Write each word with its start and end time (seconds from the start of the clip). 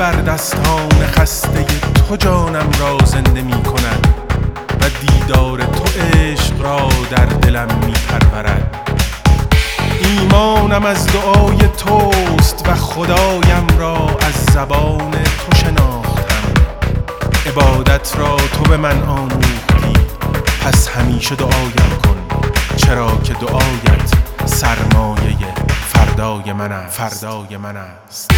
بر 0.00 0.12
دستان 0.12 0.88
خسته 1.14 1.64
تو 2.08 2.16
جانم 2.16 2.70
را 2.80 2.98
زنده 3.04 3.42
می 3.42 3.62
کند 3.62 4.06
و 4.80 4.84
دیدار 5.00 5.58
تو 5.58 5.84
عشق 6.00 6.62
را 6.62 6.88
در 7.10 7.24
دلم 7.24 7.68
می 7.86 7.92
پرورد. 7.92 8.90
ایمانم 10.00 10.84
از 10.84 11.06
دعای 11.06 11.58
توست 11.78 12.68
و 12.68 12.74
خدایم 12.74 13.66
را 13.78 13.96
از 14.20 14.54
زبان 14.54 15.10
تو 15.10 15.56
شناختم. 15.56 16.54
عبادت 17.46 18.16
را 18.18 18.36
تو 18.36 18.62
به 18.62 18.76
من 18.76 19.02
آموختی. 19.02 19.92
پس 20.64 20.88
همیشه 20.88 21.34
دعایم 21.34 21.98
کن 22.04 22.16
چرا 22.76 23.18
که 23.24 23.34
دعایت 23.34 24.14
سرمایه 24.44 25.54
فردای 25.92 26.52
من 26.52 26.72
است. 26.72 26.96
فردای 26.96 27.56
من 27.56 27.76
است. 27.76 28.30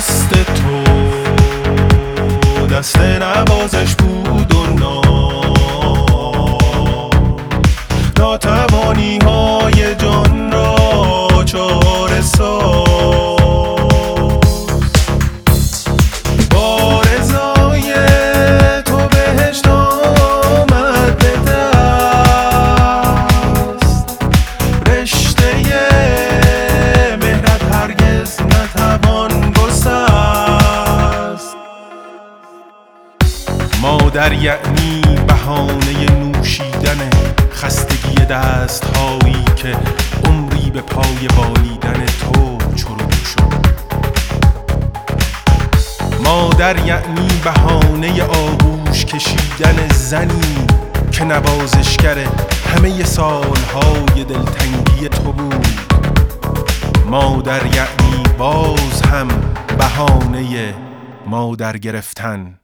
دست 0.00 0.30
تو 2.56 2.66
دست 2.66 2.98
نوازش 2.98 3.94
بود 3.94 3.99
مادر 33.80 34.32
یعنی 34.32 35.02
بهانه 35.28 36.10
نوشیدن 36.10 37.10
خستگی 37.52 38.24
دست 38.24 38.84
هایی 38.84 39.44
که 39.56 39.76
عمری 40.24 40.70
به 40.70 40.80
پای 40.80 41.28
بالیدن 41.36 42.06
تو 42.06 42.58
چرو 42.76 43.10
شد. 43.24 43.52
مادر 46.24 46.86
یعنی 46.86 47.28
بهانه 47.44 48.22
آغوش 48.22 49.04
کشیدن 49.04 49.88
زنی 49.94 50.66
که 51.12 51.24
نوازشگر 51.24 52.18
همه 52.76 53.04
سالهای 53.04 54.24
دلتنگی 54.28 55.08
تو 55.08 55.32
بود. 55.32 55.66
مادر 57.06 57.66
یعنی 57.66 58.22
باز 58.38 59.02
هم 59.02 59.28
بهانه 59.78 60.74
مادر 61.26 61.76
گرفتن. 61.78 62.59